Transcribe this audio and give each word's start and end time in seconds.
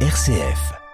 RCF. 0.00 0.85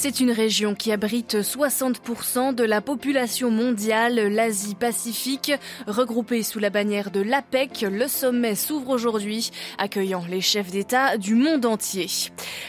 C'est 0.00 0.20
une 0.20 0.30
région 0.30 0.76
qui 0.76 0.92
abrite 0.92 1.38
60% 1.38 2.54
de 2.54 2.62
la 2.62 2.80
population 2.80 3.50
mondiale, 3.50 4.28
l'Asie-Pacifique. 4.32 5.52
Regroupée 5.88 6.44
sous 6.44 6.60
la 6.60 6.70
bannière 6.70 7.10
de 7.10 7.20
l'APEC, 7.20 7.84
le 7.90 8.06
sommet 8.06 8.54
s'ouvre 8.54 8.90
aujourd'hui, 8.90 9.50
accueillant 9.76 10.22
les 10.30 10.40
chefs 10.40 10.70
d'État 10.70 11.16
du 11.16 11.34
monde 11.34 11.66
entier. 11.66 12.06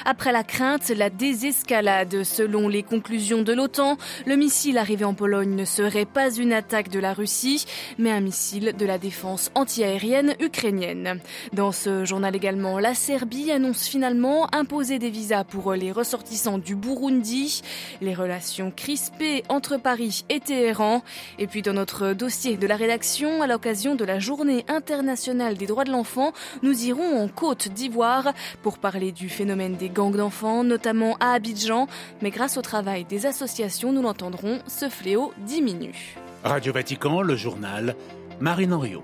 Après 0.06 0.32
la 0.32 0.44
crainte, 0.44 0.90
la 0.90 1.12
désescalade. 1.12 2.24
Selon 2.24 2.68
les 2.68 2.82
conclusions 2.82 3.44
de 3.44 3.54
l'OTAN, 3.54 3.98
le 4.26 4.36
missile 4.36 4.80
arrivé 4.80 5.06
en 5.06 5.14
Pologne 5.14 5.54
ne 5.54 5.66
serait 5.66 6.06
pas 6.06 6.34
une 6.34 6.52
attaque 6.52 6.90
de 6.90 7.00
la 7.00 7.14
Russie, 7.14 7.64
mais 8.00 8.10
un 8.10 8.22
missile 8.22 8.74
de 8.76 8.86
la 8.88 8.98
défense 8.98 9.52
antiaérienne 9.54 10.34
ukrainienne. 10.40 11.20
Dans 11.54 11.72
ce 11.72 12.06
journal 12.06 12.36
également, 12.36 12.80
la 12.80 12.96
Serbie 12.96 13.52
annonce 13.52 13.86
finalement 13.86 14.48
imposer 14.52 14.98
des 14.98 15.12
visas 15.12 15.44
pour 15.44 15.74
les 15.74 15.92
ressortissants 15.92 16.58
du 16.58 16.76
Burundi 16.76 17.19
les 18.02 18.14
relations 18.14 18.72
crispées 18.76 19.44
entre 19.50 19.78
Paris 19.78 20.26
et 20.30 20.40
Téhéran. 20.40 21.04
Et 21.38 21.48
puis 21.48 21.62
dans 21.62 21.74
notre 21.74 22.14
dossier 22.14 22.58
de 22.58 22.68
la 22.68 22.76
rédaction, 22.76 23.42
à 23.42 23.48
l'occasion 23.48 23.96
de 23.96 24.06
la 24.06 24.20
journée 24.20 24.66
internationale 24.68 25.58
des 25.58 25.68
droits 25.68 25.84
de 25.84 25.92
l'enfant, 25.92 26.34
nous 26.64 26.86
irons 26.86 27.22
en 27.22 27.28
Côte 27.28 27.70
d'Ivoire 27.70 28.34
pour 28.64 28.78
parler 28.78 29.12
du 29.12 29.30
phénomène 29.30 29.76
des 29.76 29.90
gangs 29.90 30.16
d'enfants, 30.16 30.64
notamment 30.64 31.18
à 31.20 31.34
Abidjan. 31.34 31.88
Mais 32.22 32.30
grâce 32.30 32.58
au 32.58 32.62
travail 32.62 33.06
des 33.06 33.26
associations, 33.26 33.92
nous 33.92 34.02
l'entendrons, 34.02 34.60
ce 34.68 34.90
fléau 34.90 35.34
diminue. 35.46 36.16
Radio 36.44 36.74
Vatican, 36.74 37.22
le 37.22 37.36
journal, 37.36 37.96
Marine 38.40 38.74
Henriot. 38.74 39.04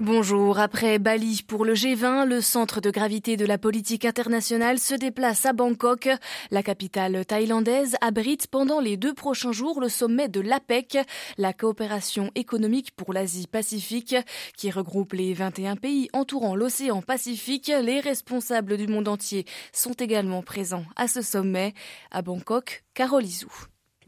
Bonjour. 0.00 0.60
Après 0.60 1.00
Bali 1.00 1.42
pour 1.44 1.64
le 1.64 1.74
G20, 1.74 2.24
le 2.24 2.40
centre 2.40 2.80
de 2.80 2.88
gravité 2.88 3.36
de 3.36 3.44
la 3.44 3.58
politique 3.58 4.04
internationale 4.04 4.78
se 4.78 4.94
déplace 4.94 5.44
à 5.44 5.52
Bangkok. 5.52 6.08
La 6.52 6.62
capitale 6.62 7.26
thaïlandaise 7.26 7.96
abrite 8.00 8.46
pendant 8.46 8.78
les 8.78 8.96
deux 8.96 9.12
prochains 9.12 9.50
jours 9.50 9.80
le 9.80 9.88
sommet 9.88 10.28
de 10.28 10.40
l'APEC, 10.40 10.98
la 11.36 11.52
coopération 11.52 12.30
économique 12.36 12.92
pour 12.94 13.12
l'Asie-Pacifique, 13.12 14.14
qui 14.56 14.70
regroupe 14.70 15.14
les 15.14 15.34
21 15.34 15.74
pays 15.74 16.08
entourant 16.12 16.54
l'océan 16.54 17.02
Pacifique. 17.02 17.72
Les 17.82 17.98
responsables 17.98 18.76
du 18.76 18.86
monde 18.86 19.08
entier 19.08 19.46
sont 19.72 19.94
également 19.94 20.42
présents 20.42 20.84
à 20.94 21.08
ce 21.08 21.22
sommet. 21.22 21.74
À 22.12 22.22
Bangkok, 22.22 22.84
Carole 22.94 23.24
Izou. 23.24 23.50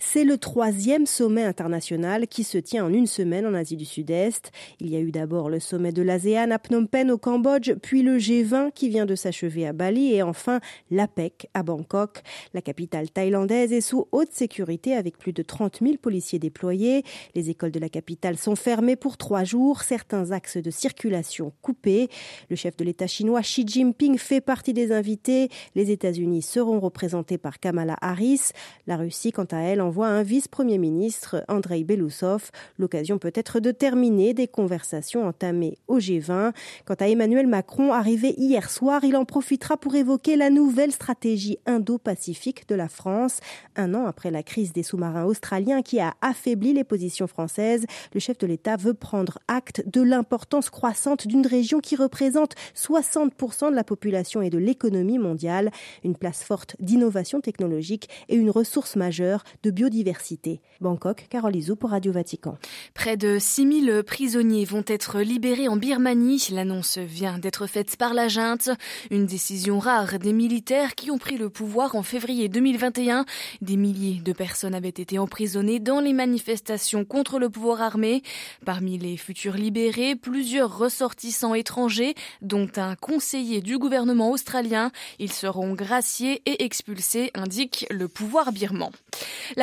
C'est 0.02 0.24
le 0.24 0.38
troisième 0.38 1.04
sommet 1.04 1.44
international 1.44 2.26
qui 2.26 2.42
se 2.42 2.56
tient 2.56 2.86
en 2.86 2.92
une 2.92 3.06
semaine 3.06 3.46
en 3.46 3.52
Asie 3.52 3.76
du 3.76 3.84
Sud-Est. 3.84 4.50
Il 4.80 4.88
y 4.88 4.96
a 4.96 4.98
eu 4.98 5.12
d'abord 5.12 5.50
le 5.50 5.60
sommet 5.60 5.92
de 5.92 6.00
l'ASEAN 6.00 6.50
à 6.50 6.58
Phnom 6.58 6.86
Penh 6.86 7.10
au 7.10 7.18
Cambodge, 7.18 7.74
puis 7.82 8.02
le 8.02 8.16
G20 8.16 8.72
qui 8.72 8.88
vient 8.88 9.04
de 9.04 9.14
s'achever 9.14 9.66
à 9.66 9.74
Bali 9.74 10.14
et 10.14 10.22
enfin 10.22 10.60
l'APEC 10.90 11.48
à 11.52 11.62
Bangkok. 11.62 12.22
La 12.54 12.62
capitale 12.62 13.10
thaïlandaise 13.10 13.74
est 13.74 13.82
sous 13.82 14.08
haute 14.10 14.32
sécurité 14.32 14.94
avec 14.94 15.18
plus 15.18 15.34
de 15.34 15.42
30 15.42 15.80
000 15.82 15.96
policiers 15.98 16.38
déployés. 16.38 17.04
Les 17.34 17.50
écoles 17.50 17.70
de 17.70 17.78
la 17.78 17.90
capitale 17.90 18.38
sont 18.38 18.56
fermées 18.56 18.96
pour 18.96 19.18
trois 19.18 19.44
jours, 19.44 19.82
certains 19.82 20.32
axes 20.32 20.56
de 20.56 20.70
circulation 20.70 21.52
coupés. 21.60 22.08
Le 22.48 22.56
chef 22.56 22.74
de 22.78 22.84
l'État 22.84 23.06
chinois 23.06 23.42
Xi 23.42 23.66
Jinping 23.66 24.16
fait 24.16 24.40
partie 24.40 24.72
des 24.72 24.92
invités. 24.92 25.50
Les 25.74 25.90
États-Unis 25.90 26.42
seront 26.42 26.80
représentés 26.80 27.36
par 27.36 27.60
Kamala 27.60 27.96
Harris. 28.00 28.52
La 28.86 28.96
Russie, 28.96 29.30
quant 29.30 29.44
à 29.44 29.58
elle, 29.58 29.82
envoie 29.90 30.06
un 30.06 30.22
vice-premier 30.22 30.78
ministre, 30.78 31.44
Andrei 31.48 31.82
Belousov. 31.82 32.52
L'occasion 32.78 33.18
peut-être 33.18 33.58
de 33.58 33.72
terminer 33.72 34.34
des 34.34 34.46
conversations 34.46 35.26
entamées 35.26 35.78
au 35.88 35.98
G20. 35.98 36.52
Quant 36.84 36.94
à 37.00 37.08
Emmanuel 37.08 37.48
Macron, 37.48 37.92
arrivé 37.92 38.36
hier 38.38 38.70
soir, 38.70 39.02
il 39.02 39.16
en 39.16 39.24
profitera 39.24 39.76
pour 39.76 39.96
évoquer 39.96 40.36
la 40.36 40.48
nouvelle 40.48 40.92
stratégie 40.92 41.58
indo-pacifique 41.66 42.68
de 42.68 42.76
la 42.76 42.88
France. 42.88 43.40
Un 43.74 43.94
an 43.94 44.06
après 44.06 44.30
la 44.30 44.44
crise 44.44 44.72
des 44.72 44.84
sous-marins 44.84 45.24
australiens 45.24 45.82
qui 45.82 45.98
a 45.98 46.14
affaibli 46.20 46.72
les 46.72 46.84
positions 46.84 47.26
françaises, 47.26 47.84
le 48.14 48.20
chef 48.20 48.38
de 48.38 48.46
l'État 48.46 48.76
veut 48.76 48.94
prendre 48.94 49.40
acte 49.48 49.82
de 49.92 50.02
l'importance 50.02 50.70
croissante 50.70 51.26
d'une 51.26 51.48
région 51.48 51.80
qui 51.80 51.96
représente 51.96 52.54
60% 52.76 53.70
de 53.70 53.74
la 53.74 53.82
population 53.82 54.40
et 54.40 54.50
de 54.50 54.58
l'économie 54.58 55.18
mondiale, 55.18 55.72
une 56.04 56.14
place 56.14 56.44
forte 56.44 56.76
d'innovation 56.78 57.40
technologique 57.40 58.08
et 58.28 58.36
une 58.36 58.50
ressource 58.50 58.94
majeure 58.94 59.42
de 59.64 59.79
biodiversité. 59.80 60.60
Bangkok, 60.82 61.26
Carole 61.30 61.56
Izou 61.56 61.74
pour 61.74 61.90
Radio 61.90 62.12
Vatican. 62.12 62.58
Près 62.92 63.16
de 63.16 63.38
6000 63.38 64.02
prisonniers 64.06 64.66
vont 64.66 64.84
être 64.86 65.20
libérés 65.20 65.68
en 65.68 65.76
Birmanie. 65.76 66.48
L'annonce 66.52 66.98
vient 66.98 67.38
d'être 67.38 67.66
faite 67.66 67.96
par 67.96 68.12
la 68.12 68.28
junte. 68.28 68.68
Une 69.10 69.24
décision 69.24 69.78
rare 69.78 70.18
des 70.18 70.34
militaires 70.34 70.94
qui 70.94 71.10
ont 71.10 71.16
pris 71.16 71.38
le 71.38 71.48
pouvoir 71.48 71.96
en 71.96 72.02
février 72.02 72.50
2021. 72.50 73.24
Des 73.62 73.76
milliers 73.76 74.20
de 74.20 74.34
personnes 74.34 74.74
avaient 74.74 74.88
été 74.90 75.18
emprisonnées 75.18 75.80
dans 75.80 76.00
les 76.00 76.12
manifestations 76.12 77.06
contre 77.06 77.38
le 77.38 77.48
pouvoir 77.48 77.80
armé. 77.80 78.22
Parmi 78.66 78.98
les 78.98 79.16
futurs 79.16 79.56
libérés, 79.56 80.14
plusieurs 80.14 80.76
ressortissants 80.76 81.54
étrangers, 81.54 82.14
dont 82.42 82.68
un 82.76 82.96
conseiller 82.96 83.62
du 83.62 83.78
gouvernement 83.78 84.30
australien. 84.30 84.90
Ils 85.18 85.32
seront 85.32 85.72
graciés 85.72 86.42
et 86.44 86.64
expulsés, 86.64 87.30
indique 87.32 87.86
le 87.90 88.08
pouvoir 88.08 88.52
birman. 88.52 88.90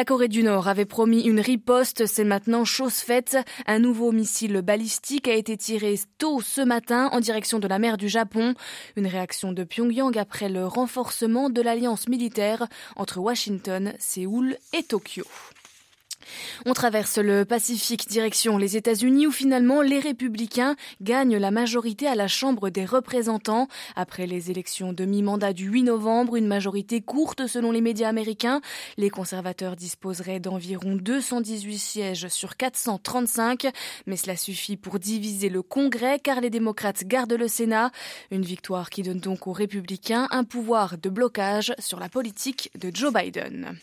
Corée 0.07 0.29
du 0.29 0.41
Nord 0.41 0.69
avait 0.69 0.85
promis 0.85 1.23
une 1.23 1.41
riposte, 1.41 2.05
c'est 2.05 2.23
maintenant 2.23 2.63
chose 2.63 2.93
faite. 2.93 3.37
Un 3.65 3.79
nouveau 3.79 4.13
missile 4.13 4.61
balistique 4.61 5.27
a 5.27 5.33
été 5.33 5.57
tiré 5.57 5.99
tôt 6.17 6.39
ce 6.39 6.61
matin 6.61 7.09
en 7.11 7.19
direction 7.19 7.59
de 7.59 7.67
la 7.67 7.77
mer 7.77 7.97
du 7.97 8.07
Japon. 8.07 8.53
Une 8.95 9.05
réaction 9.05 9.51
de 9.51 9.65
Pyongyang 9.65 10.17
après 10.17 10.47
le 10.47 10.65
renforcement 10.65 11.49
de 11.49 11.61
l'alliance 11.61 12.07
militaire 12.07 12.67
entre 12.95 13.17
Washington, 13.17 13.95
Séoul 13.99 14.55
et 14.71 14.83
Tokyo. 14.83 15.25
On 16.65 16.73
traverse 16.73 17.17
le 17.17 17.45
Pacifique 17.45 18.07
direction 18.07 18.57
les 18.57 18.77
États-Unis 18.77 19.27
où 19.27 19.31
finalement 19.31 19.81
les 19.81 19.99
républicains 19.99 20.75
gagnent 21.01 21.37
la 21.37 21.51
majorité 21.51 22.07
à 22.07 22.15
la 22.15 22.27
Chambre 22.27 22.69
des 22.69 22.85
représentants. 22.85 23.67
Après 23.95 24.27
les 24.27 24.51
élections 24.51 24.93
de 24.93 25.05
mi-mandat 25.05 25.53
du 25.53 25.65
8 25.65 25.83
novembre, 25.83 26.35
une 26.35 26.47
majorité 26.47 27.01
courte 27.01 27.47
selon 27.47 27.71
les 27.71 27.81
médias 27.81 28.09
américains, 28.09 28.61
les 28.97 29.09
conservateurs 29.09 29.75
disposeraient 29.75 30.39
d'environ 30.39 30.95
218 30.95 31.77
sièges 31.77 32.27
sur 32.27 32.57
435, 32.57 33.67
mais 34.05 34.15
cela 34.15 34.35
suffit 34.35 34.77
pour 34.77 34.99
diviser 34.99 35.49
le 35.49 35.61
Congrès 35.61 36.19
car 36.19 36.41
les 36.41 36.49
démocrates 36.49 37.05
gardent 37.05 37.33
le 37.33 37.47
Sénat. 37.47 37.91
Une 38.31 38.43
victoire 38.43 38.89
qui 38.89 39.03
donne 39.03 39.19
donc 39.19 39.47
aux 39.47 39.53
républicains 39.53 40.27
un 40.31 40.43
pouvoir 40.43 40.97
de 40.97 41.09
blocage 41.09 41.73
sur 41.79 41.99
la 41.99 42.09
politique 42.09 42.71
de 42.79 42.91
Joe 42.93 43.13
Biden. 43.13 43.77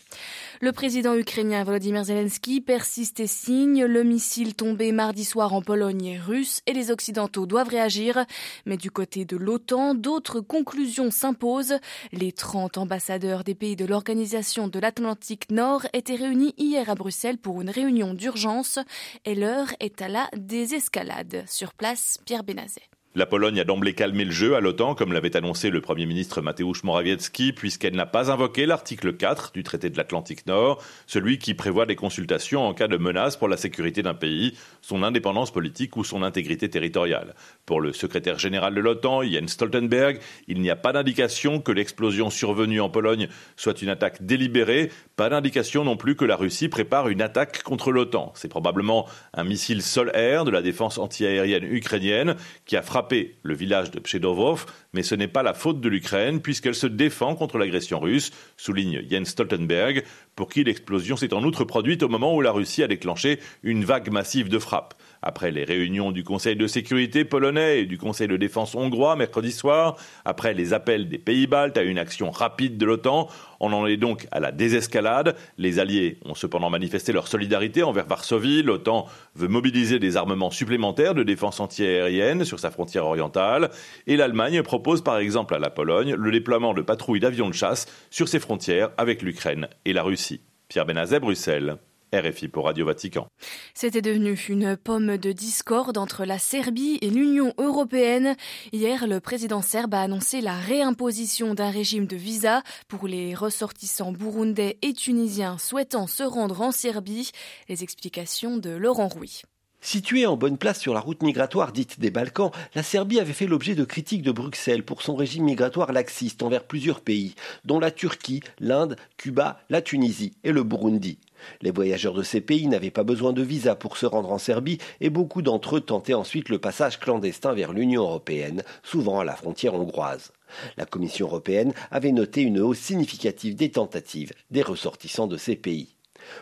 Le 0.65 0.71
président 0.71 1.13
ukrainien 1.13 1.63
Volodymyr 1.63 2.05
Zelensky 2.05 2.59
persiste 2.59 3.19
et 3.19 3.27
signe. 3.27 3.85
Le 3.85 4.01
missile 4.01 4.55
tombé 4.55 4.91
mardi 4.91 5.23
soir 5.23 5.53
en 5.53 5.61
Pologne 5.61 6.03
est 6.05 6.17
russe 6.17 6.63
et 6.65 6.73
les 6.73 6.89
Occidentaux 6.89 7.45
doivent 7.45 7.69
réagir. 7.69 8.25
Mais 8.65 8.75
du 8.75 8.89
côté 8.89 9.25
de 9.25 9.37
l'OTAN, 9.37 9.93
d'autres 9.93 10.39
conclusions 10.39 11.11
s'imposent. 11.11 11.75
Les 12.11 12.31
30 12.31 12.79
ambassadeurs 12.79 13.43
des 13.43 13.53
pays 13.53 13.75
de 13.75 13.85
l'Organisation 13.85 14.67
de 14.67 14.79
l'Atlantique 14.79 15.51
Nord 15.51 15.85
étaient 15.93 16.15
réunis 16.15 16.55
hier 16.57 16.89
à 16.89 16.95
Bruxelles 16.95 17.37
pour 17.37 17.61
une 17.61 17.69
réunion 17.69 18.15
d'urgence 18.15 18.79
et 19.23 19.35
l'heure 19.35 19.71
est 19.79 20.01
à 20.01 20.07
la 20.07 20.27
désescalade. 20.35 21.43
Sur 21.45 21.75
place, 21.75 22.17
Pierre 22.25 22.43
Benazet. 22.43 22.94
La 23.17 23.25
Pologne 23.25 23.61
a 23.61 23.63
d'emblée 23.63 23.93
calmé 23.93 24.25
le 24.25 24.31
jeu 24.31 24.57
à 24.57 24.59
l'OTAN, 24.59 24.93
comme 24.93 25.13
l'avait 25.13 25.37
annoncé 25.37 25.69
le 25.69 25.79
Premier 25.79 26.05
ministre 26.05 26.41
Mateusz 26.41 26.83
Morawiecki, 26.83 27.53
puisqu'elle 27.53 27.95
n'a 27.95 28.05
pas 28.05 28.29
invoqué 28.29 28.65
l'article 28.65 29.13
4 29.13 29.53
du 29.53 29.63
traité 29.63 29.89
de 29.89 29.95
l'Atlantique 29.95 30.45
Nord, 30.47 30.83
celui 31.07 31.37
qui 31.37 31.53
prévoit 31.53 31.85
des 31.85 31.95
consultations 31.95 32.67
en 32.67 32.73
cas 32.73 32.89
de 32.89 32.97
menace 32.97 33.37
pour 33.37 33.47
la 33.47 33.55
sécurité 33.55 34.03
d'un 34.03 34.15
pays, 34.15 34.57
son 34.81 35.01
indépendance 35.01 35.53
politique 35.53 35.95
ou 35.95 36.03
son 36.03 36.23
intégrité 36.23 36.69
territoriale. 36.69 37.35
Pour 37.65 37.79
le 37.79 37.93
secrétaire 37.93 38.37
général 38.37 38.75
de 38.75 38.81
l'OTAN, 38.81 39.23
Jens 39.23 39.47
Stoltenberg, 39.47 40.19
il 40.49 40.59
n'y 40.59 40.69
a 40.69 40.75
pas 40.75 40.91
d'indication 40.91 41.61
que 41.61 41.71
l'explosion 41.71 42.29
survenue 42.29 42.81
en 42.81 42.89
Pologne 42.89 43.29
soit 43.55 43.81
une 43.81 43.87
attaque 43.87 44.25
délibérée, 44.25 44.91
pas 45.15 45.29
d'indication 45.29 45.85
non 45.85 45.95
plus 45.95 46.17
que 46.17 46.25
la 46.25 46.35
Russie 46.35 46.67
prépare 46.67 47.07
une 47.07 47.21
attaque 47.21 47.63
contre 47.63 47.93
l'OTAN. 47.93 48.33
C'est 48.35 48.49
probablement 48.49 49.07
un 49.33 49.45
missile 49.45 49.81
sol-air 49.81 50.43
de 50.43 50.51
la 50.51 50.61
défense 50.61 50.97
antiaérienne 50.97 51.63
ukrainienne 51.63 52.35
qui 52.65 52.75
a 52.75 52.81
frappé 52.81 53.04
le 53.11 53.53
village 53.53 53.91
de 53.91 53.99
Pchedovov, 53.99 54.65
mais 54.93 55.03
ce 55.03 55.15
n'est 55.15 55.27
pas 55.27 55.43
la 55.43 55.53
faute 55.53 55.81
de 55.81 55.89
l'Ukraine 55.89 56.41
puisqu'elle 56.41 56.75
se 56.75 56.87
défend 56.87 57.35
contre 57.35 57.57
l'agression 57.57 57.99
russe, 57.99 58.31
souligne 58.57 59.03
Jens 59.09 59.29
Stoltenberg, 59.29 60.03
pour 60.35 60.49
qui 60.49 60.63
l'explosion 60.63 61.17
s'est 61.17 61.33
en 61.33 61.43
outre 61.43 61.63
produite 61.63 62.03
au 62.03 62.09
moment 62.09 62.35
où 62.35 62.41
la 62.41 62.51
Russie 62.51 62.83
a 62.83 62.87
déclenché 62.87 63.39
une 63.63 63.85
vague 63.85 64.11
massive 64.11 64.49
de 64.49 64.59
frappes. 64.59 64.95
Après 65.27 65.49
les 65.49 65.63
réunions 65.63 66.11
du 66.11 66.23
Conseil 66.23 66.55
de 66.55 66.67
sécurité 66.67 67.25
polonais 67.25 67.79
et 67.79 67.85
du 67.87 67.97
Conseil 67.97 68.27
de 68.27 68.37
défense 68.37 68.75
hongrois 68.75 69.15
mercredi 69.15 69.51
soir, 69.51 69.95
après 70.23 70.53
les 70.53 70.71
appels 70.71 71.09
des 71.09 71.17
pays 71.17 71.47
baltes 71.47 71.77
à 71.77 71.81
une 71.81 71.97
action 71.97 72.29
rapide 72.29 72.77
de 72.77 72.85
l'OTAN, 72.85 73.27
on 73.59 73.73
en 73.73 73.87
est 73.87 73.97
donc 73.97 74.27
à 74.31 74.39
la 74.39 74.51
désescalade. 74.51 75.35
Les 75.57 75.79
alliés 75.79 76.19
ont 76.25 76.35
cependant 76.35 76.69
manifesté 76.69 77.11
leur 77.11 77.27
solidarité 77.27 77.81
envers 77.81 78.05
Varsovie. 78.05 78.61
L'OTAN 78.61 79.07
veut 79.33 79.47
mobiliser 79.47 79.97
des 79.97 80.15
armements 80.15 80.51
supplémentaires 80.51 81.15
de 81.15 81.23
défense 81.23 81.59
antiaérienne 81.59 82.45
sur 82.45 82.59
sa 82.59 82.69
frontière 82.69 83.07
orientale. 83.07 83.71
Et 84.05 84.17
l'Allemagne 84.17 84.61
propose 84.61 85.03
par 85.03 85.17
exemple 85.17 85.55
à 85.55 85.59
la 85.59 85.71
Pologne 85.71 86.13
le 86.13 86.31
déploiement 86.31 86.75
de 86.75 86.83
patrouilles 86.83 87.19
d'avions 87.19 87.49
de 87.49 87.55
chasse 87.55 87.87
sur 88.11 88.27
ses 88.27 88.39
frontières 88.39 88.91
avec 88.99 89.23
l'Ukraine 89.23 89.69
et 89.85 89.93
la 89.93 90.03
Russie. 90.03 90.41
Pierre 90.67 90.85
Benazet, 90.85 91.19
Bruxelles. 91.19 91.79
RFI 92.13 92.47
pour 92.47 92.65
Radio 92.65 92.85
Vatican. 92.85 93.27
C'était 93.73 94.01
devenu 94.01 94.33
une 94.49 94.77
pomme 94.77 95.17
de 95.17 95.31
discorde 95.31 95.97
entre 95.97 96.25
la 96.25 96.39
Serbie 96.39 96.97
et 97.01 97.09
l'Union 97.09 97.53
européenne. 97.57 98.35
Hier, 98.71 99.07
le 99.07 99.19
président 99.19 99.61
serbe 99.61 99.93
a 99.93 100.01
annoncé 100.01 100.41
la 100.41 100.55
réimposition 100.55 101.53
d'un 101.53 101.69
régime 101.69 102.07
de 102.07 102.15
visa 102.15 102.63
pour 102.87 103.07
les 103.07 103.35
ressortissants 103.35 104.11
burundais 104.11 104.77
et 104.81 104.93
tunisiens 104.93 105.57
souhaitant 105.57 106.07
se 106.07 106.23
rendre 106.23 106.61
en 106.61 106.71
Serbie. 106.71 107.31
Les 107.69 107.83
explications 107.83 108.57
de 108.57 108.69
Laurent 108.69 109.07
Rouy. 109.07 109.41
Située 109.85 110.25
en 110.25 110.35
bonne 110.35 110.57
place 110.57 110.79
sur 110.79 110.95
la 110.95 110.99
route 110.99 111.21
migratoire 111.21 111.71
dite 111.71 111.99
des 111.99 112.09
Balkans, 112.09 112.49
la 112.73 112.81
Serbie 112.81 113.19
avait 113.19 113.33
fait 113.33 113.45
l'objet 113.45 113.75
de 113.75 113.83
critiques 113.85 114.23
de 114.23 114.31
Bruxelles 114.31 114.83
pour 114.83 115.03
son 115.03 115.15
régime 115.15 115.43
migratoire 115.43 115.91
laxiste 115.91 116.41
envers 116.41 116.63
plusieurs 116.63 117.01
pays, 117.01 117.35
dont 117.65 117.79
la 117.79 117.91
Turquie, 117.91 118.41
l'Inde, 118.59 118.95
Cuba, 119.17 119.59
la 119.69 119.83
Tunisie 119.83 120.33
et 120.43 120.51
le 120.51 120.63
Burundi. 120.63 121.19
Les 121.61 121.71
voyageurs 121.71 122.13
de 122.13 122.23
ces 122.23 122.41
pays 122.41 122.67
n'avaient 122.67 122.91
pas 122.91 123.03
besoin 123.03 123.33
de 123.33 123.41
visa 123.41 123.75
pour 123.75 123.97
se 123.97 124.05
rendre 124.05 124.31
en 124.31 124.37
Serbie 124.37 124.79
et 125.01 125.09
beaucoup 125.09 125.41
d'entre 125.41 125.77
eux 125.77 125.81
tentaient 125.81 126.13
ensuite 126.13 126.49
le 126.49 126.59
passage 126.59 126.99
clandestin 126.99 127.53
vers 127.53 127.73
l'Union 127.73 128.03
européenne, 128.03 128.63
souvent 128.83 129.19
à 129.19 129.25
la 129.25 129.35
frontière 129.35 129.75
hongroise. 129.75 130.31
La 130.77 130.85
Commission 130.85 131.27
européenne 131.27 131.73
avait 131.91 132.11
noté 132.11 132.41
une 132.41 132.59
hausse 132.59 132.79
significative 132.79 133.55
des 133.55 133.71
tentatives 133.71 134.33
des 134.51 134.61
ressortissants 134.61 135.27
de 135.27 135.37
ces 135.37 135.55
pays. 135.55 135.95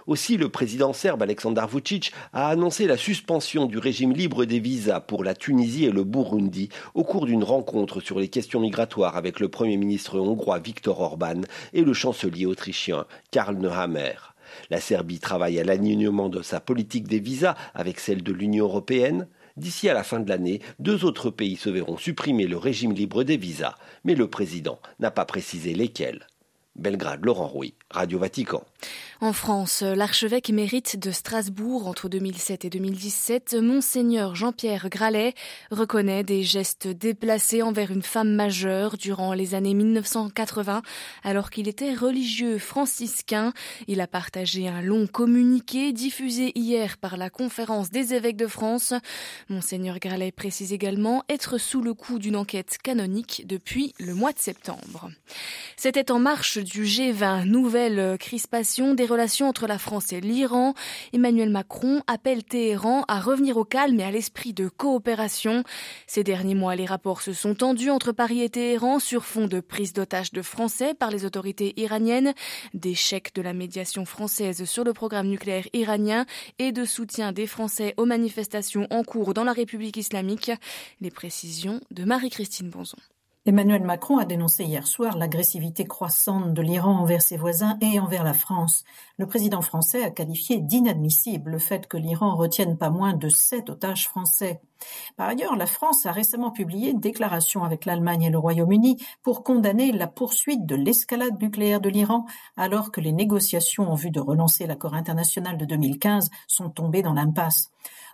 Aussi, 0.07 0.37
le 0.37 0.49
président 0.49 0.93
serbe 0.93 1.23
Aleksandar 1.23 1.67
Vucic 1.67 2.13
a 2.31 2.49
annoncé 2.49 2.87
la 2.87 2.97
suspension 2.97 3.65
du 3.65 3.77
régime 3.77 4.13
libre 4.13 4.45
des 4.45 4.59
visas 4.59 5.01
pour 5.01 5.23
la 5.23 5.35
Tunisie 5.35 5.85
et 5.85 5.91
le 5.91 6.03
Burundi 6.03 6.69
au 6.93 7.03
cours 7.03 7.25
d'une 7.25 7.43
rencontre 7.43 7.99
sur 7.99 8.19
les 8.19 8.29
questions 8.29 8.59
migratoires 8.59 9.17
avec 9.17 9.39
le 9.39 9.49
premier 9.49 9.77
ministre 9.77 10.19
hongrois 10.19 10.59
Viktor 10.59 10.99
Orban 11.01 11.41
et 11.73 11.81
le 11.81 11.93
chancelier 11.93 12.45
autrichien 12.45 13.05
Karl 13.31 13.57
Nehammer. 13.57 14.32
La 14.69 14.79
Serbie 14.79 15.19
travaille 15.19 15.59
à 15.59 15.63
l'alignement 15.63 16.29
de 16.29 16.41
sa 16.41 16.59
politique 16.59 17.07
des 17.07 17.19
visas 17.19 17.55
avec 17.73 17.99
celle 17.99 18.23
de 18.23 18.33
l'Union 18.33 18.65
européenne. 18.65 19.27
D'ici 19.55 19.87
à 19.89 19.93
la 19.93 20.03
fin 20.03 20.19
de 20.19 20.29
l'année, 20.29 20.61
deux 20.79 21.05
autres 21.05 21.29
pays 21.29 21.57
se 21.57 21.69
verront 21.69 21.97
supprimer 21.97 22.47
le 22.47 22.57
régime 22.57 22.93
libre 22.93 23.23
des 23.23 23.37
visas, 23.37 23.75
mais 24.03 24.15
le 24.15 24.27
président 24.27 24.79
n'a 24.99 25.11
pas 25.11 25.25
précisé 25.25 25.73
lesquels. 25.73 26.27
Belgrade, 26.75 27.23
Laurent 27.23 27.47
Rouy, 27.47 27.75
Radio 27.91 28.17
Vatican. 28.17 28.63
En 29.21 29.31
France, 29.31 29.83
l'archevêque 29.83 30.49
émérite 30.49 30.97
de 30.97 31.11
Strasbourg 31.11 31.87
entre 31.87 32.09
2007 32.09 32.65
et 32.65 32.69
2017, 32.69 33.55
Monseigneur 33.61 34.35
Jean-Pierre 34.35 34.89
Gralet, 34.89 35.33
reconnaît 35.71 36.23
des 36.23 36.43
gestes 36.43 36.87
déplacés 36.87 37.61
envers 37.61 37.91
une 37.91 38.01
femme 38.01 38.33
majeure 38.33 38.97
durant 38.97 39.33
les 39.33 39.53
années 39.55 39.75
1980, 39.75 40.81
alors 41.23 41.51
qu'il 41.51 41.67
était 41.67 41.93
religieux 41.93 42.57
franciscain. 42.57 43.53
Il 43.87 44.01
a 44.01 44.07
partagé 44.07 44.67
un 44.67 44.81
long 44.81 45.07
communiqué 45.07 45.93
diffusé 45.93 46.51
hier 46.55 46.97
par 46.97 47.15
la 47.15 47.29
conférence 47.29 47.91
des 47.91 48.13
évêques 48.15 48.37
de 48.37 48.47
France. 48.47 48.93
Monseigneur 49.47 49.99
Gralet 49.99 50.31
précise 50.31 50.73
également 50.73 51.23
être 51.29 51.57
sous 51.57 51.81
le 51.81 51.93
coup 51.93 52.19
d'une 52.19 52.35
enquête 52.35 52.77
canonique 52.83 53.43
depuis 53.45 53.93
le 53.99 54.15
mois 54.15 54.33
de 54.33 54.39
septembre. 54.39 55.11
C'était 55.77 56.11
en 56.11 56.19
marche 56.19 56.57
du 56.57 56.83
G20, 56.83 57.45
nouvelle 57.45 58.17
crispation 58.17 58.95
des 59.03 59.09
relations 59.09 59.49
entre 59.49 59.67
la 59.67 59.77
France 59.77 60.13
et 60.13 60.21
l'Iran. 60.21 60.73
Emmanuel 61.11 61.49
Macron 61.49 62.01
appelle 62.07 62.45
Téhéran 62.45 63.03
à 63.09 63.19
revenir 63.19 63.57
au 63.57 63.65
calme 63.65 63.99
et 63.99 64.03
à 64.05 64.11
l'esprit 64.11 64.53
de 64.53 64.69
coopération. 64.69 65.65
Ces 66.07 66.23
derniers 66.23 66.55
mois, 66.55 66.77
les 66.77 66.85
rapports 66.85 67.21
se 67.21 67.33
sont 67.33 67.53
tendus 67.53 67.89
entre 67.89 68.13
Paris 68.13 68.41
et 68.43 68.49
Téhéran 68.49 68.99
sur 68.99 69.25
fond 69.25 69.47
de 69.47 69.59
prise 69.59 69.91
d'otages 69.91 70.31
de 70.31 70.41
Français 70.41 70.93
par 70.93 71.11
les 71.11 71.25
autorités 71.25 71.73
iraniennes, 71.75 72.33
d'échec 72.73 73.35
de 73.35 73.41
la 73.41 73.51
médiation 73.51 74.05
française 74.05 74.63
sur 74.63 74.85
le 74.85 74.93
programme 74.93 75.27
nucléaire 75.27 75.67
iranien 75.73 76.25
et 76.57 76.71
de 76.71 76.85
soutien 76.85 77.33
des 77.33 77.45
Français 77.45 77.93
aux 77.97 78.05
manifestations 78.05 78.87
en 78.89 79.03
cours 79.03 79.33
dans 79.33 79.43
la 79.43 79.51
République 79.51 79.97
islamique. 79.97 80.49
Les 81.01 81.11
précisions 81.11 81.81
de 81.91 82.05
Marie-Christine 82.05 82.69
Bonzon. 82.69 82.95
Emmanuel 83.45 83.83
Macron 83.83 84.19
a 84.19 84.23
dénoncé 84.23 84.63
hier 84.63 84.87
soir 84.87 85.17
l'agressivité 85.17 85.83
croissante 85.83 86.53
de 86.53 86.61
l'Iran 86.61 86.99
envers 86.99 87.21
ses 87.21 87.35
voisins 87.35 87.77
et 87.81 87.99
envers 87.99 88.23
la 88.23 88.33
France. 88.33 88.85
Le 89.17 89.27
président 89.27 89.61
français 89.61 90.01
a 90.01 90.11
qualifié 90.11 90.59
d'inadmissible 90.59 91.51
le 91.51 91.59
fait 91.59 91.87
que 91.87 91.97
l'Iran 91.97 92.37
retienne 92.37 92.77
pas 92.77 92.89
moins 92.89 93.11
de 93.11 93.27
sept 93.27 93.69
otages 93.69 94.07
français. 94.07 94.61
Par 95.17 95.27
ailleurs, 95.27 95.57
la 95.57 95.65
France 95.65 96.05
a 96.05 96.13
récemment 96.13 96.51
publié 96.51 96.91
une 96.91 97.01
déclaration 97.01 97.65
avec 97.65 97.83
l'Allemagne 97.83 98.23
et 98.23 98.29
le 98.29 98.37
Royaume-Uni 98.37 99.03
pour 99.23 99.43
condamner 99.43 99.91
la 99.91 100.07
poursuite 100.07 100.65
de 100.65 100.75
l'escalade 100.75 101.41
nucléaire 101.41 101.81
de 101.81 101.89
l'Iran 101.89 102.25
alors 102.55 102.93
que 102.93 103.01
les 103.01 103.11
négociations 103.11 103.91
en 103.91 103.95
vue 103.95 104.11
de 104.11 104.21
relancer 104.21 104.67
l'accord 104.67 104.93
international 104.93 105.57
de 105.57 105.65
2015 105.65 106.29
sont 106.47 106.69
tombées 106.69 107.01
dans 107.01 107.13
l'impasse. 107.13 107.71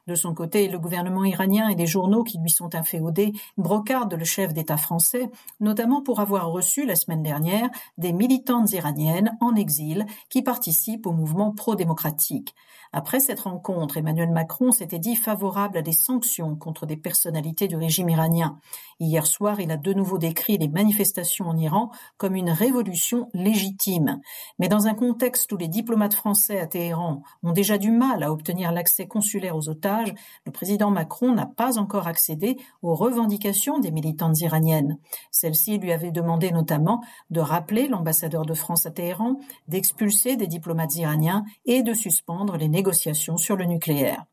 De 0.10 0.16
son 0.16 0.34
côté, 0.34 0.68
le 0.70 0.80
gouvernement 0.80 1.24
iranien 1.24 1.70
et 1.70 1.76
les 1.76 1.86
journaux 1.86 2.24
qui 2.24 2.40
lui 2.40 2.50
sont 2.50 2.74
inféodés 2.74 3.32
brocardent 3.60 4.16
le 4.16 4.26
chef 4.26 4.56
d'État 4.56 4.76
français, 4.76 5.30
notamment 5.60 6.02
pour 6.02 6.20
avoir 6.20 6.50
reçu 6.50 6.88
la 6.88 6.96
semaine 6.96 7.22
dernière 7.22 7.70
des 8.00 8.12
militantes 8.12 8.72
iraniennes 8.72 9.38
en 9.40 9.54
exil 9.54 10.08
qui 10.30 10.42
participent 10.42 11.06
au 11.06 11.12
mouvement 11.12 11.52
pro-démocratique. 11.52 12.56
Après 12.92 13.20
cette 13.20 13.42
rencontre, 13.42 13.98
Emmanuel 13.98 14.32
Macron 14.32 14.72
s'était 14.72 14.98
dit 14.98 15.16
favorable 15.16 15.78
à 15.78 15.84
des 15.84 15.92
sanctions 15.92 16.56
contre 16.56 16.88
des 16.88 16.98
personnalités 16.98 17.68
du 17.68 17.76
régime 17.76 18.10
iranien. 18.10 18.58
Hier 19.02 19.26
soir, 19.26 19.62
il 19.62 19.72
a 19.72 19.78
de 19.78 19.94
nouveau 19.94 20.18
décrit 20.18 20.58
les 20.58 20.68
manifestations 20.68 21.48
en 21.48 21.56
Iran 21.56 21.90
comme 22.18 22.36
une 22.36 22.50
révolution 22.50 23.30
légitime. 23.34 24.20
Mais 24.60 24.68
dans 24.68 24.88
un 24.88 24.94
contexte 24.94 25.50
où 25.54 25.58
les 25.58 25.70
diplomates 25.70 26.14
français 26.14 26.60
à 26.60 26.68
Téhéran 26.68 27.24
ont 27.42 27.54
déjà 27.54 27.78
du 27.78 27.92
mal 27.92 28.24
à 28.24 28.32
obtenir 28.32 28.74
l'accès 28.74 29.08
consulaire 29.08 29.56
aux 29.56 29.70
otages, 29.70 30.14
le 30.46 30.52
président 30.52 30.92
Macron 30.92 31.32
n'a 31.32 31.46
pas 31.46 31.78
encore 31.78 32.08
accédé 32.08 32.58
aux 32.82 32.94
revendications 32.94 33.80
des 33.80 33.92
militantes 33.92 34.42
iraniennes. 34.42 34.98
Celles-ci 35.32 35.78
lui 35.78 35.94
avaient 35.94 36.12
demandé 36.12 36.52
notamment 36.52 37.02
de 37.30 37.40
rappeler 37.40 37.88
l'ambassadeur 37.88 38.46
de 38.46 38.54
France 38.54 38.86
à 38.86 38.92
Téhéran, 38.92 39.40
d'expulser 39.70 40.36
des 40.36 40.48
diplomates 40.48 40.98
iraniens 40.98 41.46
et 41.64 41.84
de 41.84 41.94
suspendre 41.94 42.58
les 42.58 42.68
négociations 42.68 43.38
sur 43.38 43.56
le 43.56 43.64
nucléaire. 43.64 44.26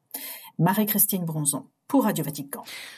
Marie-Christine 0.59 1.25
Bronzon 1.25 1.67
pour 1.89 2.05
Radio. 2.05 2.25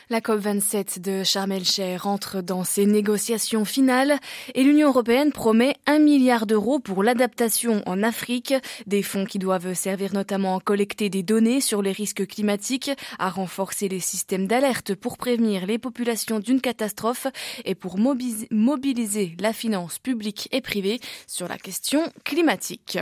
La 0.09 0.21
COP27 0.21 1.01
de 1.01 1.23
Sharm 1.23 1.53
el-Sheikh 1.53 2.01
rentre 2.01 2.43
dans 2.43 2.65
ses 2.65 2.87
négociations 2.87 3.67
finales 3.67 4.19
et 4.55 4.63
l'Union 4.63 4.89
européenne 4.89 5.33
promet 5.33 5.75
un 5.87 5.99
milliard 5.99 6.47
d'euros 6.47 6.79
pour 6.79 7.03
l'adaptation 7.03 7.83
en 7.85 8.03
Afrique, 8.03 8.55
des 8.87 9.03
fonds 9.03 9.27
qui 9.27 9.39
doivent 9.39 9.75
servir 9.75 10.15
notamment 10.15 10.57
à 10.57 10.61
collecter 10.61 11.11
des 11.11 11.23
données 11.23 11.61
sur 11.61 11.83
les 11.83 11.93
risques 11.93 12.27
climatiques, 12.27 12.91
à 13.19 13.29
renforcer 13.29 13.89
les 13.89 14.01
systèmes 14.01 14.47
d'alerte 14.47 14.95
pour 14.95 15.19
prévenir 15.19 15.67
les 15.67 15.79
populations 15.79 16.39
d'une 16.39 16.61
catastrophe 16.61 17.27
et 17.67 17.75
pour 17.75 17.99
mobiliser 17.99 19.37
la 19.41 19.53
finance 19.53 19.99
publique 19.99 20.49
et 20.53 20.63
privée 20.63 21.01
sur 21.27 21.49
la 21.49 21.59
question 21.59 22.01
climatique. 22.25 22.99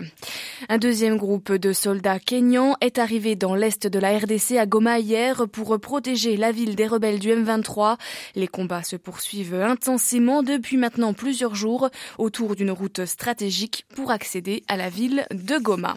Un 0.69 0.79
deuxième 0.79 1.17
groupe 1.17 1.53
de 1.53 1.73
soldats 1.73 2.19
kenyans 2.19 2.75
est 2.81 2.99
arrivé 2.99 3.37
dans 3.37 3.55
l'est 3.55 3.87
de 3.87 3.99
la 3.99 4.19
RDC 4.19 4.57
à 4.59 4.67
Goma 4.67 4.99
hier 4.99 5.47
pour 5.53 5.76
protéger 5.77 6.37
la 6.37 6.53
ville 6.53 6.77
des 6.77 6.87
rebelles 6.87 7.19
du 7.19 7.31
M23. 7.31 7.97
Les 8.35 8.49
combats 8.49 8.83
se 8.83 8.97
poursuivent 8.97 9.55
intensément 9.55 10.43
depuis 10.43 10.77
maintenant 10.77 11.13
plusieurs 11.13 11.55
jours 11.55 11.91
autour 12.19 12.57
d'une 12.57 12.71
route 12.71 13.05
stratégique 13.05 13.85
pour 13.95 14.11
accéder 14.11 14.63
à 14.69 14.77
la 14.77 14.89
ville 14.89 15.27
de 15.31 15.59
Goma. 15.59 15.97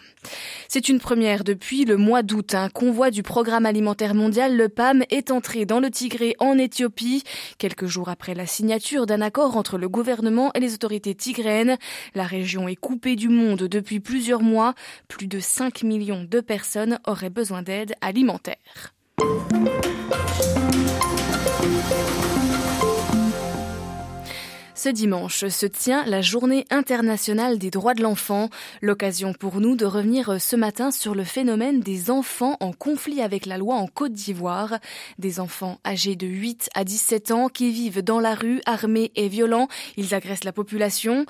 C'est 0.68 0.88
une 0.88 1.00
première 1.00 1.44
depuis 1.44 1.84
le 1.84 1.96
mois 1.96 2.22
d'août. 2.22 2.54
Un 2.54 2.68
convoi 2.68 3.10
du 3.10 3.22
programme 3.22 3.66
alimentaire 3.66 4.14
mondial, 4.14 4.56
le 4.56 4.68
PAM, 4.68 5.02
est 5.10 5.30
entré 5.30 5.64
dans 5.64 5.80
le 5.80 5.90
Tigré 5.90 6.36
en 6.38 6.58
Éthiopie. 6.58 7.24
Quelques 7.58 7.86
jours 7.86 8.08
après 8.08 8.34
la 8.34 8.46
signature 8.46 9.06
d'un 9.06 9.20
accord 9.20 9.56
entre 9.56 9.78
le 9.78 9.88
gouvernement 9.88 10.52
et 10.54 10.60
les 10.60 10.74
autorités 10.74 11.14
tigréennes, 11.14 11.76
la 12.14 12.24
région 12.24 12.68
est 12.68 12.76
coupée 12.76 13.16
du 13.16 13.28
monde 13.28 13.64
depuis 13.64 14.00
plusieurs 14.00 14.42
mois. 14.42 14.74
Plus 15.08 15.26
de 15.26 15.40
5 15.40 15.82
millions 15.82 16.24
de 16.24 16.40
personnes 16.40 16.98
auraient 17.06 17.30
besoin 17.30 17.62
d'aide 17.62 17.94
alimentaire. 18.00 18.94
Thank 19.20 19.52
you. 22.24 22.29
Ce 24.82 24.88
dimanche 24.88 25.46
se 25.46 25.66
tient 25.66 26.06
la 26.06 26.22
journée 26.22 26.64
internationale 26.70 27.58
des 27.58 27.70
droits 27.70 27.92
de 27.92 28.02
l'enfant, 28.02 28.48
l'occasion 28.80 29.34
pour 29.34 29.60
nous 29.60 29.76
de 29.76 29.84
revenir 29.84 30.40
ce 30.40 30.56
matin 30.56 30.90
sur 30.90 31.14
le 31.14 31.24
phénomène 31.24 31.80
des 31.80 32.10
enfants 32.10 32.56
en 32.60 32.72
conflit 32.72 33.20
avec 33.20 33.44
la 33.44 33.58
loi 33.58 33.74
en 33.74 33.86
Côte 33.86 34.14
d'Ivoire, 34.14 34.78
des 35.18 35.38
enfants 35.38 35.78
âgés 35.86 36.16
de 36.16 36.26
8 36.26 36.70
à 36.74 36.84
17 36.84 37.30
ans 37.30 37.48
qui 37.50 37.70
vivent 37.70 38.00
dans 38.00 38.20
la 38.20 38.34
rue 38.34 38.62
armés 38.64 39.12
et 39.16 39.28
violents, 39.28 39.68
ils 39.98 40.14
agressent 40.14 40.44
la 40.44 40.52
population. 40.52 41.26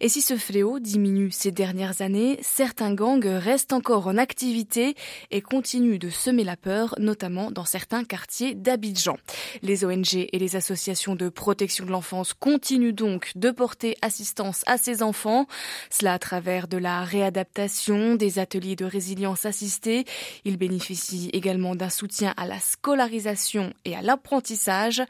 Et 0.00 0.08
si 0.08 0.22
ce 0.22 0.38
fléau 0.38 0.78
diminue 0.78 1.30
ces 1.30 1.52
dernières 1.52 2.00
années, 2.00 2.38
certains 2.40 2.94
gangs 2.94 3.26
restent 3.26 3.74
encore 3.74 4.06
en 4.06 4.16
activité 4.16 4.94
et 5.30 5.42
continuent 5.42 5.98
de 5.98 6.08
semer 6.08 6.44
la 6.44 6.56
peur, 6.56 6.94
notamment 6.98 7.50
dans 7.50 7.66
certains 7.66 8.04
quartiers 8.04 8.54
d'Abidjan. 8.54 9.18
Les 9.60 9.84
ONG 9.84 10.14
et 10.14 10.38
les 10.38 10.56
associations 10.56 11.16
de 11.16 11.28
protection 11.28 11.84
de 11.84 11.90
l'enfance 11.90 12.32
continuent 12.32 12.93
donc 12.94 13.32
de 13.36 13.50
porter 13.50 13.96
assistance 14.02 14.62
à 14.66 14.78
ces 14.78 15.02
enfants, 15.02 15.46
cela 15.90 16.14
à 16.14 16.18
travers 16.18 16.68
de 16.68 16.78
la 16.78 17.04
réadaptation, 17.04 18.14
des 18.14 18.38
ateliers 18.38 18.76
de 18.76 18.84
résilience 18.84 19.44
assistée. 19.44 20.04
Ils 20.44 20.56
bénéficient 20.56 21.30
également 21.32 21.74
d'un 21.74 21.90
soutien 21.90 22.32
à 22.36 22.46
la 22.46 22.60
scolarisation 22.60 23.72
et 23.84 23.94
à 23.94 24.02
l'apprentissage. 24.02 25.02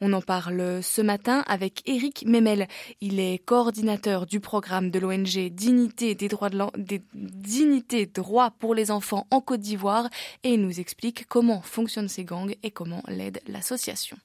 On 0.00 0.12
en 0.12 0.22
parle 0.22 0.82
ce 0.82 1.02
matin 1.02 1.44
avec 1.46 1.82
Eric 1.86 2.24
Memel. 2.26 2.66
Il 3.00 3.20
est 3.20 3.38
coordinateur 3.38 4.26
du 4.26 4.40
programme 4.40 4.90
de 4.90 4.98
l'ONG 4.98 5.50
Dignité 5.50 6.14
des 6.14 6.28
droits 6.28 6.50
de 6.50 6.56
des 6.76 7.02
Dignité 7.14 8.06
droits 8.06 8.52
pour 8.58 8.74
les 8.74 8.90
enfants 8.90 9.26
en 9.30 9.40
Côte 9.40 9.60
d'Ivoire 9.60 10.08
et 10.42 10.54
il 10.54 10.60
nous 10.60 10.80
explique 10.80 11.26
comment 11.26 11.60
fonctionnent 11.60 12.08
ces 12.08 12.24
gangs 12.24 12.54
et 12.62 12.70
comment 12.70 13.02
l'aide 13.08 13.40
l'association. 13.46 14.16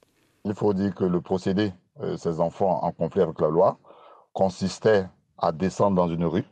Il 0.46 0.54
faut 0.54 0.74
dire 0.74 0.94
que 0.96 1.04
le 1.04 1.22
procédé 1.22 1.72
ces 2.18 2.40
enfants 2.40 2.84
en 2.84 2.92
conflit 2.92 3.22
avec 3.22 3.40
la 3.40 3.50
loi, 3.50 3.78
consistait 4.34 5.08
à 5.38 5.52
descendre 5.52 5.96
dans 5.98 6.08
une 6.08 6.26
rue, 6.26 6.46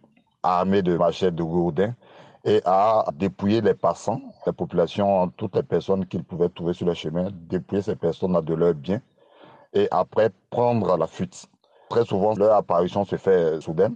armés 0.44 0.82
de 0.82 0.98
machettes 0.98 1.36
de 1.36 1.44
gourdins, 1.44 1.96
et 2.46 2.62
à 2.66 3.06
dépouiller 3.14 3.62
les 3.62 3.74
passants, 3.74 4.22
la 4.46 4.54
population, 4.54 5.30
toutes 5.36 5.56
les 5.56 5.64
personnes 5.64 6.06
qu'ils 6.06 6.24
pouvaient 6.24 6.50
trouver 6.50 6.74
sur 6.74 6.86
le 6.88 6.94
chemin, 6.94 7.30
dépouiller 7.34 7.82
ces 7.82 7.96
personnes 7.96 8.40
de 8.42 8.54
leurs 8.54 8.74
biens, 8.74 9.02
et 9.74 9.88
après 9.92 10.32
prendre 10.50 10.98
la 10.98 11.08
fuite. 11.08 11.48
Très 11.90 12.06
souvent, 12.06 12.34
leur 12.36 12.56
apparition 12.56 13.04
se 13.04 13.18
fait 13.18 13.60
soudaine, 13.62 13.96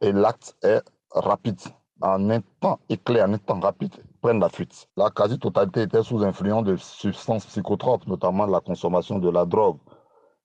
et 0.00 0.12
l'acte 0.12 0.56
est 0.62 0.80
rapide. 1.10 1.60
En 2.00 2.30
un 2.30 2.40
temps 2.60 2.80
éclair, 2.88 3.28
en 3.28 3.34
un 3.34 3.38
temps 3.38 3.60
rapide, 3.60 3.94
prennent 4.20 4.40
la 4.40 4.48
fuite. 4.48 4.88
La 4.96 5.10
quasi-totalité 5.10 5.82
était 5.82 6.02
sous 6.02 6.22
influence 6.24 6.64
de 6.64 6.76
substances 6.76 7.46
psychotropes, 7.46 8.06
notamment 8.06 8.46
la 8.46 8.60
consommation 8.60 9.18
de 9.18 9.30
la 9.30 9.44
drogue. 9.44 9.78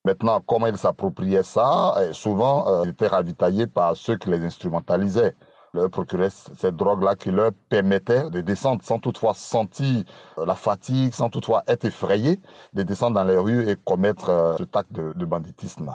Maintenant, 0.04 0.40
comment 0.40 0.66
ils 0.66 0.78
s'appropriaient 0.78 1.42
ça 1.42 1.94
eh, 2.00 2.12
Souvent, 2.12 2.68
euh, 2.68 2.82
ils 2.84 2.90
étaient 2.90 3.08
ravitaillés 3.08 3.66
par 3.66 3.96
ceux 3.96 4.16
qui 4.16 4.30
les 4.30 4.44
instrumentalisaient. 4.44 5.34
Leur 5.74 5.90
procuraient 5.90 6.30
cette 6.30 6.76
drogue-là 6.76 7.14
qui 7.14 7.30
leur 7.30 7.52
permettait 7.68 8.30
de 8.30 8.40
descendre 8.40 8.82
sans 8.82 8.98
toutefois 8.98 9.34
sentir 9.34 10.04
euh, 10.38 10.46
la 10.46 10.54
fatigue, 10.54 11.12
sans 11.12 11.28
toutefois 11.28 11.62
être 11.66 11.84
effrayés, 11.84 12.40
de 12.72 12.82
descendre 12.82 13.16
dans 13.16 13.24
les 13.24 13.36
rues 13.36 13.68
et 13.68 13.76
commettre 13.76 14.30
euh, 14.30 14.56
ce 14.56 14.62
acte 14.72 14.92
de, 14.92 15.12
de 15.14 15.24
banditisme. 15.26 15.94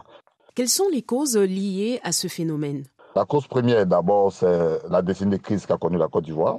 Quelles 0.54 0.70
sont 0.70 0.90
les 0.92 1.02
causes 1.02 1.38
liées 1.38 2.00
à 2.04 2.12
ce 2.12 2.28
phénomène? 2.28 2.84
La 3.16 3.26
cause 3.26 3.48
première, 3.48 3.86
d'abord, 3.86 4.32
c'est 4.32 4.80
la 4.90 5.02
décennie 5.02 5.38
de 5.38 5.42
crise 5.42 5.66
qu'a 5.66 5.78
connue 5.78 5.98
la 5.98 6.08
Côte 6.08 6.26
d'Ivoire. 6.26 6.58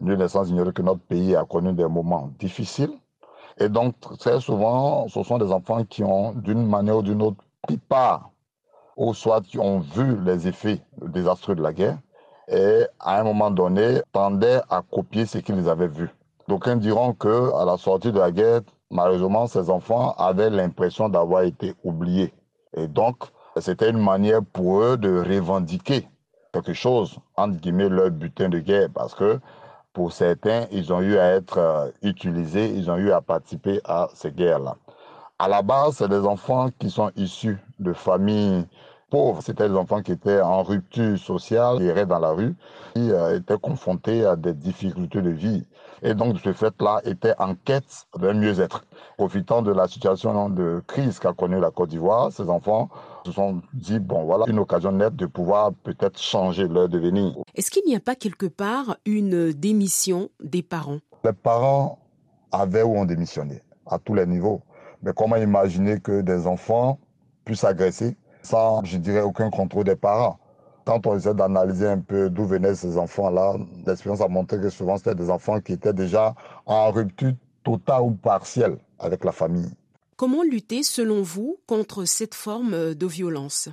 Nul 0.00 0.18
n'est 0.18 0.28
sans 0.28 0.50
ignorer 0.50 0.72
que 0.72 0.82
notre 0.82 1.00
pays 1.00 1.36
a 1.36 1.44
connu 1.44 1.72
des 1.72 1.86
moments 1.86 2.30
difficiles 2.38 2.92
et 3.58 3.68
donc, 3.68 3.94
très 4.18 4.40
souvent, 4.40 5.06
ce 5.08 5.22
sont 5.22 5.38
des 5.38 5.52
enfants 5.52 5.84
qui 5.84 6.02
ont, 6.02 6.32
d'une 6.32 6.66
manière 6.66 6.98
ou 6.98 7.02
d'une 7.02 7.22
autre, 7.22 7.36
pris 7.62 7.78
part, 7.78 8.30
ou 8.96 9.14
soit 9.14 9.40
qui 9.42 9.58
ont 9.58 9.78
vu 9.80 10.20
les 10.24 10.48
effets 10.48 10.80
désastreux 11.00 11.54
de 11.54 11.62
la 11.62 11.72
guerre, 11.72 11.98
et 12.48 12.84
à 13.00 13.20
un 13.20 13.24
moment 13.24 13.50
donné, 13.50 14.00
tendaient 14.12 14.60
à 14.68 14.82
copier 14.82 15.26
ce 15.26 15.38
qu'ils 15.38 15.68
avaient 15.68 15.88
vu. 15.88 16.10
D'aucuns 16.48 16.76
diront 16.76 17.14
que, 17.14 17.54
à 17.54 17.64
la 17.64 17.78
sortie 17.78 18.12
de 18.12 18.18
la 18.18 18.30
guerre, 18.30 18.60
malheureusement, 18.90 19.46
ces 19.46 19.70
enfants 19.70 20.14
avaient 20.18 20.50
l'impression 20.50 21.08
d'avoir 21.08 21.42
été 21.42 21.74
oubliés. 21.84 22.34
Et 22.76 22.86
donc, 22.86 23.16
c'était 23.56 23.90
une 23.90 24.02
manière 24.02 24.40
pour 24.52 24.82
eux 24.82 24.96
de 24.96 25.20
revendiquer 25.20 26.08
quelque 26.52 26.72
chose, 26.74 27.18
entre 27.36 27.56
guillemets, 27.58 27.88
leur 27.88 28.10
butin 28.10 28.48
de 28.48 28.58
guerre, 28.58 28.88
parce 28.92 29.14
que 29.14 29.40
pour 29.94 30.12
certains, 30.12 30.66
ils 30.72 30.92
ont 30.92 31.00
eu 31.00 31.16
à 31.16 31.30
être 31.36 31.58
euh, 31.58 31.90
utilisés, 32.02 32.68
ils 32.68 32.90
ont 32.90 32.98
eu 32.98 33.12
à 33.12 33.22
participer 33.22 33.80
à 33.84 34.08
ces 34.12 34.32
guerres-là. 34.32 34.76
À 35.38 35.48
la 35.48 35.62
base, 35.62 35.96
c'est 35.98 36.08
des 36.08 36.26
enfants 36.26 36.68
qui 36.78 36.90
sont 36.90 37.10
issus 37.16 37.58
de 37.78 37.92
familles 37.92 38.66
pauvres. 39.14 39.42
C'était 39.42 39.68
des 39.68 39.76
enfants 39.76 40.02
qui 40.02 40.10
étaient 40.10 40.40
en 40.40 40.64
rupture 40.64 41.16
sociale, 41.16 41.78
qui 41.78 41.84
erraient 41.84 42.04
dans 42.04 42.18
la 42.18 42.32
rue, 42.32 42.56
qui 42.94 43.12
euh, 43.12 43.38
étaient 43.38 43.58
confrontés 43.58 44.24
à 44.24 44.34
des 44.34 44.52
difficultés 44.52 45.22
de 45.22 45.30
vie. 45.30 45.64
Et 46.02 46.14
donc, 46.14 46.34
de 46.34 46.38
ce 46.40 46.52
fait-là, 46.52 47.00
étaient 47.04 47.34
en 47.38 47.54
quête 47.54 48.06
d'un 48.18 48.34
mieux-être. 48.34 48.84
Profitant 49.16 49.62
de 49.62 49.72
la 49.72 49.86
situation 49.86 50.50
de 50.50 50.82
crise 50.88 51.20
qu'a 51.20 51.32
connue 51.32 51.60
la 51.60 51.70
Côte 51.70 51.90
d'Ivoire, 51.90 52.32
ces 52.32 52.48
enfants 52.48 52.88
se 53.24 53.30
sont 53.30 53.62
dit, 53.72 54.00
bon, 54.00 54.24
voilà 54.24 54.46
une 54.48 54.58
occasion 54.58 54.90
nette 54.90 55.14
de 55.14 55.26
pouvoir 55.26 55.72
peut-être 55.84 56.20
changer 56.20 56.66
leur 56.66 56.88
devenir. 56.88 57.36
Est-ce 57.54 57.70
qu'il 57.70 57.84
n'y 57.86 57.94
a 57.94 58.00
pas 58.00 58.16
quelque 58.16 58.46
part 58.46 58.96
une 59.06 59.52
démission 59.52 60.28
des 60.42 60.64
parents? 60.64 60.98
Les 61.24 61.32
parents 61.32 62.00
avaient 62.50 62.82
ou 62.82 62.96
ont 62.96 63.04
démissionné 63.04 63.62
à 63.86 64.00
tous 64.00 64.14
les 64.14 64.26
niveaux. 64.26 64.60
Mais 65.04 65.12
comment 65.16 65.36
imaginer 65.36 66.00
que 66.00 66.20
des 66.20 66.48
enfants 66.48 66.98
puissent 67.44 67.64
agresser 67.64 68.16
sans, 68.44 68.84
je 68.84 68.98
dirais, 68.98 69.22
aucun 69.22 69.50
contrôle 69.50 69.84
des 69.84 69.96
parents 69.96 70.38
quand 70.84 71.06
on 71.06 71.16
essaie 71.16 71.34
d'analyser 71.34 71.88
un 71.88 72.00
peu 72.00 72.30
d'où 72.30 72.44
venaient 72.44 72.74
ces 72.74 72.98
enfants-là, 72.98 73.54
l'expérience 73.86 74.20
a 74.20 74.28
montré 74.28 74.60
que 74.60 74.70
souvent 74.70 74.96
c'était 74.96 75.14
des 75.14 75.30
enfants 75.30 75.60
qui 75.60 75.72
étaient 75.72 75.92
déjà 75.92 76.34
en 76.66 76.90
rupture 76.90 77.32
totale 77.64 78.02
ou 78.02 78.10
partielle 78.12 78.78
avec 78.98 79.24
la 79.24 79.32
famille. 79.32 79.70
Comment 80.16 80.42
lutter, 80.42 80.82
selon 80.82 81.22
vous, 81.22 81.56
contre 81.66 82.04
cette 82.04 82.34
forme 82.34 82.74
euh, 82.74 82.94
de 82.94 83.06
violence? 83.06 83.68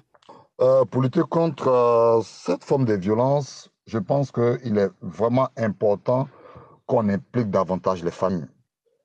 Euh, 0.62 0.86
Pour 0.86 1.02
lutter 1.02 1.22
contre 1.22 1.68
euh, 1.68 2.22
cette 2.24 2.64
forme 2.64 2.86
de 2.86 2.94
violence, 2.94 3.70
je 3.86 4.00
pense 4.00 4.32
qu'il 4.32 4.78
est 4.78 4.90
vraiment 5.02 5.50
important 5.58 6.28
qu'on 6.88 7.10
implique 7.10 7.52
davantage 7.52 8.04
les 8.04 8.12
familles. 8.12 8.48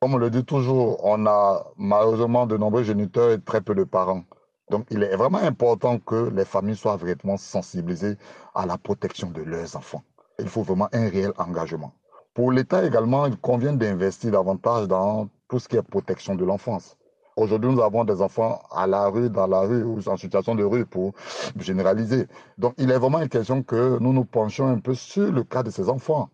Comme 0.01 0.15
on 0.15 0.19
le 0.19 0.31
dit 0.31 0.45
toujours, 0.45 1.05
on 1.05 1.27
a 1.27 1.67
malheureusement 1.77 2.47
de 2.47 2.57
nombreux 2.57 2.85
géniteurs 2.85 3.33
et 3.33 3.41
très 3.41 3.61
peu 3.61 3.75
de 3.75 3.85
parents. 3.85 4.23
Donc, 4.71 4.87
il 4.91 5.03
est 5.03 5.17
vraiment 5.17 5.39
important 5.39 5.99
que 5.99 6.31
les 6.35 6.45
familles 6.45 6.77
soient 6.77 6.97
vraiment 6.97 7.37
sensibilisées 7.37 8.17
à 8.55 8.67
la 8.67 8.77
protection 8.79 9.31
de 9.31 9.43
leurs 9.43 9.77
enfants. 9.77 10.03
Il 10.39 10.49
faut 10.49 10.63
vraiment 10.63 10.89
un 10.93 11.09
réel 11.09 11.33
engagement. 11.39 11.93
Pour 12.35 12.53
l'État 12.53 12.85
également, 12.85 13.27
il 13.27 13.39
convient 13.39 13.73
d'investir 13.73 14.33
davantage 14.33 14.89
dans 14.89 15.29
tout 15.49 15.59
ce 15.59 15.69
qui 15.69 15.77
est 15.77 15.83
protection 15.83 16.35
de 16.35 16.45
l'enfance. 16.45 16.97
Aujourd'hui, 17.37 17.71
nous 17.71 17.81
avons 17.81 18.05
des 18.05 18.21
enfants 18.23 18.61
à 18.71 18.87
la 18.87 19.09
rue, 19.09 19.31
dans 19.31 19.47
la 19.47 19.61
rue 19.61 19.83
ou 19.85 20.01
en 20.07 20.17
situation 20.17 20.55
de 20.55 20.65
rue 20.65 20.85
pour 20.85 21.13
généraliser. 21.59 22.27
Donc, 22.59 22.75
il 22.79 22.91
est 22.91 22.99
vraiment 22.99 23.21
une 23.21 23.29
question 23.29 23.63
que 23.63 23.99
nous 24.01 24.13
nous 24.13 24.25
penchions 24.25 24.69
un 24.69 24.79
peu 24.79 24.95
sur 24.95 25.31
le 25.31 25.45
cas 25.45 25.63
de 25.63 25.71
ces 25.71 25.89
enfants. 25.89 26.31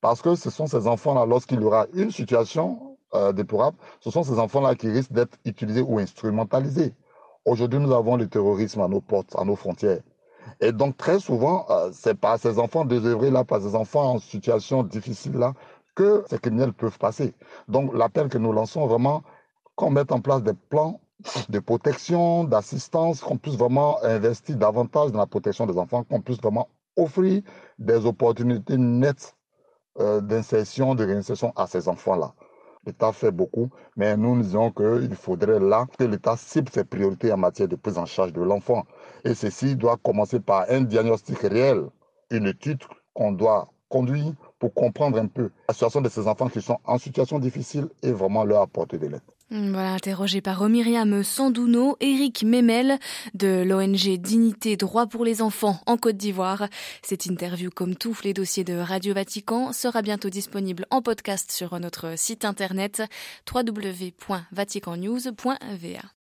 Parce 0.00 0.20
que 0.20 0.34
ce 0.34 0.50
sont 0.50 0.66
ces 0.66 0.86
enfants-là, 0.86 1.24
lorsqu'il 1.24 1.60
y 1.60 1.64
aura 1.64 1.86
une 1.94 2.10
situation 2.10 2.96
euh, 3.14 3.32
déplorable, 3.32 3.76
ce 4.00 4.10
sont 4.10 4.22
ces 4.22 4.38
enfants-là 4.38 4.74
qui 4.74 4.88
risquent 4.88 5.12
d'être 5.12 5.38
utilisés 5.44 5.82
ou 5.82 5.98
instrumentalisés. 5.98 6.94
Aujourd'hui, 7.50 7.80
nous 7.80 7.92
avons 7.92 8.14
le 8.14 8.28
terrorisme 8.28 8.80
à 8.80 8.86
nos 8.86 9.00
portes, 9.00 9.34
à 9.36 9.44
nos 9.44 9.56
frontières. 9.56 10.02
Et 10.60 10.70
donc, 10.70 10.96
très 10.96 11.18
souvent, 11.18 11.66
euh, 11.68 11.90
c'est 11.92 12.14
par 12.14 12.38
ces 12.38 12.60
enfants 12.60 12.84
désœuvrés-là, 12.84 13.42
par 13.42 13.60
ces 13.60 13.74
enfants 13.74 14.12
en 14.12 14.18
situation 14.20 14.84
difficile-là, 14.84 15.54
que 15.96 16.22
ces 16.30 16.38
criminels 16.38 16.72
peuvent 16.72 16.96
passer. 16.96 17.34
Donc, 17.66 17.92
l'appel 17.92 18.28
que 18.28 18.38
nous 18.38 18.52
lançons 18.52 18.86
vraiment, 18.86 19.24
qu'on 19.74 19.90
mette 19.90 20.12
en 20.12 20.20
place 20.20 20.44
des 20.44 20.54
plans 20.54 21.00
de 21.48 21.58
protection, 21.58 22.44
d'assistance, 22.44 23.20
qu'on 23.20 23.36
puisse 23.36 23.56
vraiment 23.56 24.00
investir 24.04 24.56
davantage 24.56 25.10
dans 25.10 25.18
la 25.18 25.26
protection 25.26 25.66
des 25.66 25.76
enfants, 25.76 26.04
qu'on 26.04 26.20
puisse 26.20 26.40
vraiment 26.40 26.68
offrir 26.96 27.42
des 27.80 28.06
opportunités 28.06 28.78
nettes 28.78 29.34
euh, 29.98 30.20
d'insertion, 30.20 30.94
de 30.94 31.04
réinsertion 31.04 31.52
à 31.56 31.66
ces 31.66 31.88
enfants-là. 31.88 32.32
L'État 32.86 33.12
fait 33.12 33.30
beaucoup, 33.30 33.68
mais 33.96 34.16
nous 34.16 34.40
disons 34.40 34.70
qu'il 34.70 35.14
faudrait 35.14 35.60
là 35.60 35.86
que 35.98 36.04
l'État 36.04 36.36
cible 36.38 36.70
ses 36.72 36.84
priorités 36.84 37.30
en 37.30 37.36
matière 37.36 37.68
de 37.68 37.76
prise 37.76 37.98
en 37.98 38.06
charge 38.06 38.32
de 38.32 38.40
l'enfant. 38.40 38.84
Et 39.24 39.34
ceci 39.34 39.76
doit 39.76 39.98
commencer 39.98 40.40
par 40.40 40.64
un 40.70 40.80
diagnostic 40.80 41.38
réel, 41.40 41.84
une 42.30 42.46
étude 42.46 42.82
qu'on 43.12 43.32
doit 43.32 43.70
conduire 43.90 44.32
pour 44.58 44.72
comprendre 44.72 45.18
un 45.18 45.26
peu 45.26 45.50
la 45.68 45.74
situation 45.74 46.00
de 46.00 46.08
ces 46.08 46.26
enfants 46.26 46.48
qui 46.48 46.62
sont 46.62 46.78
en 46.84 46.96
situation 46.96 47.38
difficile 47.38 47.88
et 48.02 48.12
vraiment 48.12 48.44
leur 48.44 48.62
apporter 48.62 48.96
de 48.98 49.08
l'aide. 49.08 49.20
Voilà, 49.52 49.94
interrogé 49.94 50.40
par 50.40 50.68
Myriam 50.68 51.24
Sandouno, 51.24 51.96
Eric 51.98 52.44
Memel 52.44 53.00
de 53.34 53.64
l'ONG 53.66 54.16
Dignité 54.16 54.76
Droit 54.76 55.08
pour 55.08 55.24
les 55.24 55.42
enfants 55.42 55.80
en 55.86 55.96
Côte 55.96 56.16
d'Ivoire. 56.16 56.68
Cette 57.02 57.26
interview, 57.26 57.68
comme 57.70 57.96
tous 57.96 58.22
les 58.22 58.32
dossiers 58.32 58.62
de 58.62 58.74
Radio 58.74 59.12
Vatican, 59.12 59.72
sera 59.72 60.02
bientôt 60.02 60.30
disponible 60.30 60.86
en 60.90 61.02
podcast 61.02 61.50
sur 61.50 61.80
notre 61.80 62.16
site 62.16 62.44
internet 62.44 63.02
www.vaticannews.va. 63.52 66.10